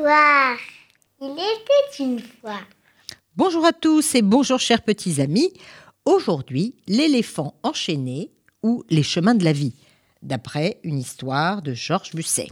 histoire. 0.00 0.56
Il 1.20 1.32
était 1.32 2.02
une 2.02 2.20
fois. 2.20 2.60
Bonjour 3.36 3.66
à 3.66 3.72
tous 3.74 4.14
et 4.14 4.22
bonjour 4.22 4.58
chers 4.58 4.82
petits 4.82 5.20
amis. 5.20 5.52
Aujourd'hui, 6.06 6.74
l'éléphant 6.86 7.54
enchaîné 7.62 8.30
ou 8.62 8.82
les 8.88 9.02
chemins 9.02 9.34
de 9.34 9.44
la 9.44 9.52
vie, 9.52 9.74
d'après 10.22 10.80
une 10.84 10.98
histoire 10.98 11.60
de 11.60 11.74
Georges 11.74 12.14
Busset. 12.14 12.48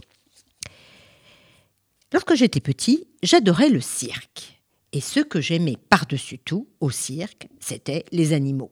Lorsque 2.13 2.35
j'étais 2.35 2.59
petit, 2.59 3.07
j'adorais 3.23 3.69
le 3.69 3.81
cirque. 3.81 4.61
Et 4.91 5.01
ce 5.01 5.19
que 5.19 5.41
j'aimais 5.41 5.77
par-dessus 5.89 6.37
tout 6.37 6.67
au 6.79 6.91
cirque, 6.91 7.47
c'était 7.59 8.05
les 8.11 8.33
animaux. 8.33 8.71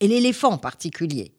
Et 0.00 0.08
l'éléphant 0.08 0.50
en 0.50 0.58
particulier. 0.58 1.32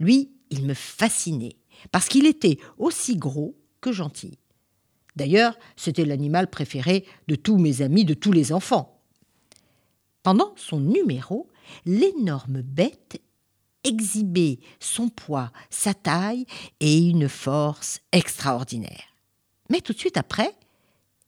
Lui, 0.00 0.30
il 0.48 0.64
me 0.64 0.74
fascinait, 0.74 1.56
parce 1.92 2.08
qu'il 2.08 2.26
était 2.26 2.58
aussi 2.78 3.16
gros 3.16 3.54
que 3.82 3.92
gentil. 3.92 4.38
D'ailleurs, 5.16 5.56
c'était 5.76 6.04
l'animal 6.04 6.48
préféré 6.48 7.04
de 7.28 7.34
tous 7.34 7.58
mes 7.58 7.82
amis, 7.82 8.04
de 8.04 8.14
tous 8.14 8.32
les 8.32 8.52
enfants. 8.52 9.00
Pendant 10.22 10.54
son 10.56 10.80
numéro, 10.80 11.48
l'énorme 11.86 12.62
bête 12.62 13.20
exhibait 13.84 14.58
son 14.80 15.08
poids, 15.08 15.52
sa 15.70 15.94
taille 15.94 16.46
et 16.80 16.98
une 16.98 17.28
force 17.28 18.00
extraordinaire. 18.12 19.14
Mais 19.70 19.80
tout 19.80 19.92
de 19.92 19.98
suite 19.98 20.16
après, 20.16 20.54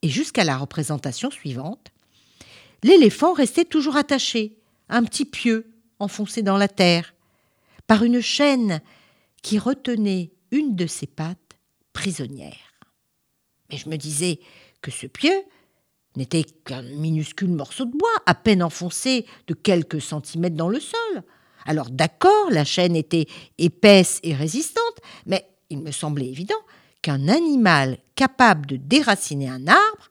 et 0.03 0.09
jusqu'à 0.09 0.45
la 0.45 0.57
représentation 0.57 1.31
suivante, 1.31 1.93
l'éléphant 2.83 3.35
restait 3.35 3.65
toujours 3.65 3.97
attaché 3.97 4.59
un 4.89 5.05
petit 5.05 5.25
pieu 5.25 5.71
enfoncé 5.99 6.43
dans 6.43 6.57
la 6.57 6.69
terre, 6.69 7.15
par 7.87 8.03
une 8.03 8.21
chaîne 8.21 8.81
qui 9.43 9.59
retenait 9.59 10.33
une 10.51 10.75
de 10.75 10.87
ses 10.87 11.07
pattes 11.07 11.57
prisonnière. 11.93 12.76
Mais 13.71 13.77
je 13.77 13.89
me 13.89 13.97
disais 13.97 14.41
que 14.81 14.91
ce 14.91 15.07
pieu 15.07 15.33
n'était 16.17 16.45
qu'un 16.45 16.83
minuscule 16.83 17.51
morceau 17.51 17.85
de 17.85 17.97
bois, 17.97 18.09
à 18.27 18.35
peine 18.35 18.63
enfoncé 18.63 19.27
de 19.47 19.55
quelques 19.55 20.01
centimètres 20.01 20.57
dans 20.57 20.69
le 20.69 20.81
sol. 20.81 21.23
Alors 21.67 21.91
d'accord, 21.91 22.51
la 22.51 22.65
chaîne 22.65 22.97
était 22.97 23.27
épaisse 23.59 24.21
et 24.23 24.35
résistante, 24.35 25.01
mais 25.27 25.49
il 25.69 25.81
me 25.81 25.91
semblait 25.91 26.29
évident 26.29 26.55
qu'un 27.03 27.29
animal 27.29 27.99
capable 28.15 28.67
de 28.67 28.77
déraciner 28.77 29.49
un 29.49 29.67
arbre 29.67 30.11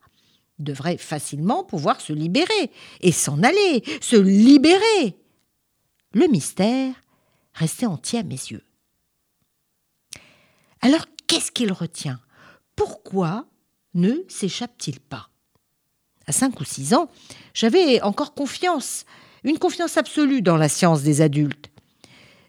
devrait 0.60 0.98
facilement 0.98 1.64
pouvoir 1.64 2.00
se 2.02 2.14
libérer 2.14 2.72
et 3.02 3.12
s'en 3.12 3.42
aller, 3.44 3.84
se 4.02 4.16
libérer. 4.16 5.18
Le 6.14 6.28
mystère 6.28 6.94
restait 7.54 7.86
entier 7.86 8.20
à 8.20 8.24
mes 8.24 8.36
yeux. 8.36 8.64
Alors 10.82 11.06
qu'est-ce 11.28 11.52
qu'il 11.52 11.72
retient? 11.72 12.20
Pourquoi 13.06 13.46
ne 13.94 14.24
s'échappe-t-il 14.28 15.00
pas? 15.00 15.30
À 16.26 16.32
cinq 16.32 16.60
ou 16.60 16.64
six 16.64 16.96
ans, 16.96 17.08
j'avais 17.54 18.02
encore 18.02 18.34
confiance, 18.34 19.06
une 19.44 19.60
confiance 19.60 19.98
absolue 19.98 20.42
dans 20.42 20.58
la 20.58 20.70
science 20.70 21.04
des 21.04 21.22
adultes. 21.22 21.70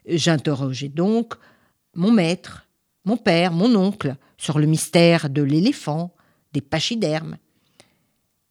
J'interrogeais 0.07 0.89
donc 0.89 1.35
mon 1.93 2.11
maître, 2.11 2.67
mon 3.05 3.17
père, 3.17 3.51
mon 3.51 3.75
oncle, 3.75 4.15
sur 4.39 4.57
le 4.57 4.65
mystère 4.65 5.29
de 5.29 5.43
l'éléphant, 5.43 6.15
des 6.53 6.61
pachydermes. 6.61 7.37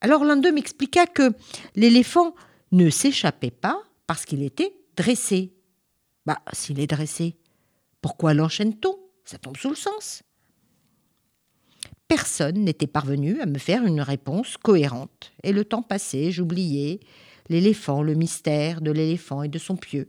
Alors 0.00 0.22
l'un 0.22 0.36
d'eux 0.36 0.52
m'expliqua 0.52 1.06
que 1.06 1.32
l'éléphant 1.74 2.36
ne 2.70 2.88
s'échappait 2.88 3.50
pas 3.50 3.82
parce 4.06 4.24
qu'il 4.24 4.44
était 4.44 4.76
dressé. 4.96 5.56
Bah, 6.24 6.38
s'il 6.52 6.78
est 6.78 6.86
dressé, 6.86 7.36
pourquoi 8.00 8.32
l'enchaîne-t-on? 8.32 8.96
Ça 9.24 9.38
tombe 9.38 9.56
sous 9.56 9.70
le 9.70 9.74
sens. 9.74 10.22
Personne 12.08 12.64
n'était 12.64 12.86
parvenu 12.86 13.40
à 13.40 13.46
me 13.46 13.58
faire 13.58 13.84
une 13.84 14.00
réponse 14.00 14.56
cohérente, 14.56 15.32
et 15.42 15.52
le 15.52 15.64
temps 15.64 15.82
passait, 15.82 16.30
j'oubliais 16.30 17.00
l'éléphant, 17.48 18.02
le 18.02 18.14
mystère 18.14 18.80
de 18.80 18.90
l'éléphant 18.90 19.42
et 19.42 19.48
de 19.48 19.58
son 19.58 19.76
pieu. 19.76 20.08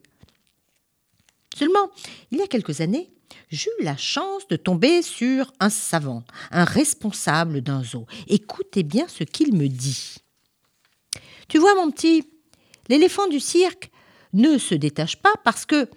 Seulement, 1.55 1.89
il 2.31 2.37
y 2.37 2.41
a 2.41 2.47
quelques 2.47 2.81
années, 2.81 3.09
j'eus 3.49 3.69
la 3.81 3.97
chance 3.97 4.47
de 4.47 4.55
tomber 4.55 5.01
sur 5.01 5.51
un 5.59 5.69
savant, 5.69 6.23
un 6.51 6.65
responsable 6.65 7.61
d'un 7.61 7.83
zoo. 7.83 8.05
Écoutez 8.27 8.83
bien 8.83 9.07
ce 9.07 9.23
qu'il 9.23 9.55
me 9.55 9.67
dit. 9.67 10.17
Tu 11.47 11.57
vois, 11.57 11.73
mon 11.75 11.89
petit, 11.89 12.29
l'éléphant 12.89 13.27
du 13.27 13.39
cirque 13.39 13.89
ne 14.33 14.57
se 14.57 14.75
détache 14.75 15.15
pas 15.15 15.33
parce 15.43 15.65
que, 15.65 15.89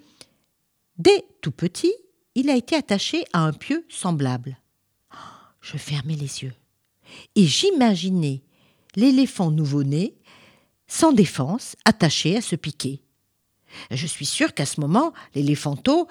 dès 0.97 1.25
tout 1.41 1.51
petit, 1.51 1.93
il 2.33 2.49
a 2.49 2.55
été 2.55 2.75
attaché 2.75 3.25
à 3.33 3.41
un 3.41 3.53
pieu 3.53 3.85
semblable. 3.89 4.57
Je 5.61 5.77
fermais 5.77 6.15
les 6.15 6.43
yeux 6.43 6.53
et 7.35 7.45
j'imaginais 7.45 8.41
l'éléphant 8.95 9.51
nouveau-né, 9.51 10.15
sans 10.87 11.13
défense, 11.13 11.75
attaché 11.85 12.37
à 12.37 12.41
ce 12.41 12.55
piquet. 12.55 13.01
Je 13.89 14.07
suis 14.07 14.25
sûr 14.25 14.53
qu'à 14.53 14.65
ce 14.65 14.81
moment, 14.81 15.13
l'éléphanto 15.33 16.07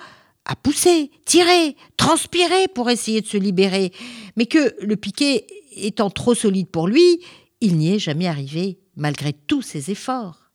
a 0.46 0.56
poussé, 0.56 1.10
tiré, 1.26 1.76
transpiré 1.96 2.68
pour 2.68 2.88
essayer 2.88 3.20
de 3.20 3.26
se 3.26 3.36
libérer, 3.36 3.92
mais 4.36 4.46
que 4.46 4.74
le 4.80 4.96
piquet 4.96 5.46
étant 5.72 6.10
trop 6.10 6.34
solide 6.34 6.68
pour 6.68 6.88
lui, 6.88 7.20
il 7.60 7.76
n'y 7.76 7.94
est 7.94 7.98
jamais 7.98 8.26
arrivé, 8.26 8.78
malgré 8.96 9.32
tous 9.32 9.62
ses 9.62 9.90
efforts. 9.90 10.50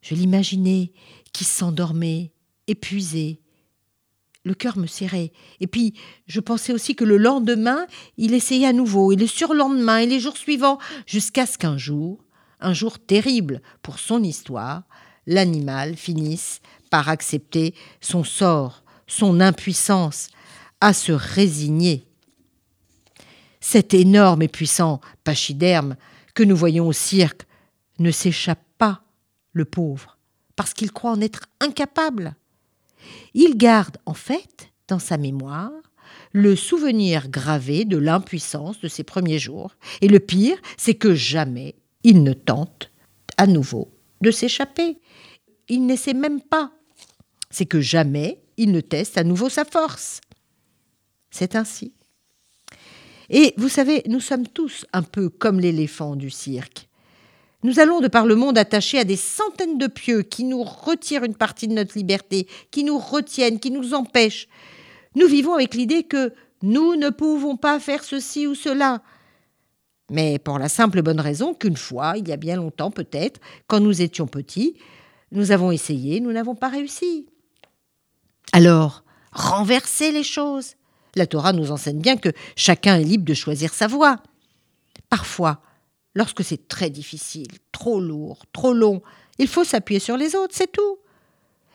Je 0.00 0.14
l'imaginais 0.14 0.92
qui 1.32 1.44
s'endormait, 1.44 2.32
épuisé. 2.66 3.40
Le 4.46 4.54
cœur 4.54 4.78
me 4.78 4.86
serrait. 4.86 5.32
Et 5.58 5.66
puis, 5.66 5.94
je 6.28 6.38
pensais 6.38 6.72
aussi 6.72 6.94
que 6.94 7.02
le 7.02 7.16
lendemain, 7.16 7.84
il 8.16 8.32
essayait 8.32 8.68
à 8.68 8.72
nouveau, 8.72 9.10
et 9.10 9.16
le 9.16 9.26
surlendemain, 9.26 9.98
et 9.98 10.06
les 10.06 10.20
jours 10.20 10.36
suivants, 10.36 10.78
jusqu'à 11.04 11.46
ce 11.46 11.58
qu'un 11.58 11.76
jour, 11.76 12.24
un 12.60 12.72
jour 12.72 13.00
terrible 13.00 13.60
pour 13.82 13.98
son 13.98 14.22
histoire, 14.22 14.84
l'animal 15.26 15.96
finisse 15.96 16.60
par 16.90 17.08
accepter 17.08 17.74
son 18.00 18.22
sort, 18.22 18.84
son 19.08 19.40
impuissance, 19.40 20.28
à 20.80 20.92
se 20.92 21.10
résigner. 21.10 22.06
Cet 23.60 23.94
énorme 23.94 24.42
et 24.42 24.48
puissant 24.48 25.00
pachyderme 25.24 25.96
que 26.34 26.44
nous 26.44 26.56
voyons 26.56 26.86
au 26.86 26.92
cirque 26.92 27.48
ne 27.98 28.12
s'échappe 28.12 28.62
pas, 28.78 29.02
le 29.50 29.64
pauvre, 29.64 30.18
parce 30.54 30.72
qu'il 30.72 30.92
croit 30.92 31.10
en 31.10 31.20
être 31.20 31.46
incapable. 31.58 32.36
Il 33.34 33.56
garde 33.56 33.98
en 34.06 34.14
fait 34.14 34.72
dans 34.88 34.98
sa 34.98 35.16
mémoire 35.16 35.72
le 36.32 36.54
souvenir 36.54 37.28
gravé 37.28 37.84
de 37.84 37.96
l'impuissance 37.96 38.80
de 38.80 38.88
ses 38.88 39.04
premiers 39.04 39.38
jours, 39.38 39.74
et 40.00 40.08
le 40.08 40.20
pire, 40.20 40.58
c'est 40.76 40.94
que 40.94 41.14
jamais 41.14 41.74
il 42.04 42.22
ne 42.22 42.32
tente 42.32 42.90
à 43.36 43.46
nouveau 43.46 43.90
de 44.20 44.30
s'échapper. 44.30 44.98
Il 45.68 45.86
n'essaie 45.86 46.14
même 46.14 46.40
pas. 46.40 46.72
C'est 47.50 47.66
que 47.66 47.80
jamais 47.80 48.42
il 48.56 48.70
ne 48.72 48.80
teste 48.80 49.18
à 49.18 49.24
nouveau 49.24 49.48
sa 49.48 49.64
force. 49.64 50.20
C'est 51.30 51.56
ainsi. 51.56 51.92
Et 53.28 53.54
vous 53.56 53.68
savez, 53.68 54.02
nous 54.06 54.20
sommes 54.20 54.46
tous 54.46 54.86
un 54.92 55.02
peu 55.02 55.28
comme 55.28 55.60
l'éléphant 55.60 56.16
du 56.16 56.30
cirque. 56.30 56.88
Nous 57.62 57.80
allons 57.80 58.00
de 58.00 58.08
par 58.08 58.26
le 58.26 58.34
monde 58.34 58.58
attachés 58.58 58.98
à 58.98 59.04
des 59.04 59.16
centaines 59.16 59.78
de 59.78 59.86
pieux 59.86 60.22
qui 60.22 60.44
nous 60.44 60.62
retirent 60.62 61.24
une 61.24 61.34
partie 61.34 61.68
de 61.68 61.74
notre 61.74 61.96
liberté, 61.96 62.46
qui 62.70 62.84
nous 62.84 62.98
retiennent, 62.98 63.60
qui 63.60 63.70
nous 63.70 63.94
empêchent. 63.94 64.48
Nous 65.14 65.26
vivons 65.26 65.54
avec 65.54 65.74
l'idée 65.74 66.04
que 66.04 66.32
nous 66.62 66.96
ne 66.96 67.10
pouvons 67.10 67.56
pas 67.56 67.80
faire 67.80 68.04
ceci 68.04 68.46
ou 68.46 68.54
cela, 68.54 69.02
mais 70.10 70.38
pour 70.38 70.58
la 70.58 70.68
simple 70.68 71.02
bonne 71.02 71.20
raison 71.20 71.54
qu'une 71.54 71.76
fois, 71.76 72.14
il 72.16 72.28
y 72.28 72.32
a 72.32 72.36
bien 72.36 72.56
longtemps 72.56 72.90
peut-être, 72.90 73.40
quand 73.66 73.80
nous 73.80 74.02
étions 74.02 74.26
petits, 74.26 74.76
nous 75.32 75.50
avons 75.50 75.72
essayé, 75.72 76.20
nous 76.20 76.32
n'avons 76.32 76.54
pas 76.54 76.68
réussi. 76.68 77.26
Alors, 78.52 79.02
renversez 79.32 80.12
les 80.12 80.22
choses. 80.22 80.74
La 81.16 81.26
Torah 81.26 81.52
nous 81.52 81.72
enseigne 81.72 82.00
bien 82.00 82.16
que 82.16 82.28
chacun 82.54 82.96
est 82.96 83.04
libre 83.04 83.24
de 83.24 83.34
choisir 83.34 83.74
sa 83.74 83.88
voie. 83.88 84.18
Parfois, 85.10 85.60
lorsque 86.16 86.42
c'est 86.42 86.66
très 86.66 86.90
difficile, 86.90 87.46
trop 87.70 88.00
lourd, 88.00 88.46
trop 88.52 88.72
long, 88.72 89.02
il 89.38 89.46
faut 89.46 89.62
s'appuyer 89.62 90.00
sur 90.00 90.16
les 90.16 90.34
autres, 90.34 90.54
c'est 90.56 90.72
tout. 90.72 90.98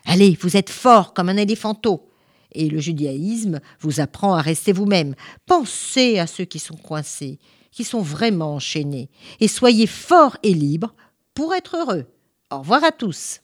Allez, 0.05 0.38
vous 0.41 0.57
êtes 0.57 0.69
fort 0.69 1.13
comme 1.13 1.29
un 1.29 1.38
éléphanteau. 1.38 2.09
Et 2.51 2.67
le 2.67 2.79
judaïsme 2.79 3.61
vous 3.79 4.01
apprend 4.01 4.33
à 4.33 4.41
rester 4.41 4.73
vous-même. 4.73 5.15
Pensez 5.45 6.19
à 6.19 6.27
ceux 6.27 6.43
qui 6.43 6.59
sont 6.59 6.75
coincés 6.75 7.39
qui 7.71 7.83
sont 7.83 8.01
vraiment 8.01 8.55
enchaînés. 8.55 9.09
Et 9.39 9.47
soyez 9.47 9.88
forts 9.88 10.38
et 10.43 10.53
libres 10.53 10.93
pour 11.33 11.53
être 11.53 11.77
heureux. 11.77 12.05
Au 12.51 12.59
revoir 12.59 12.83
à 12.83 12.91
tous. 12.91 13.39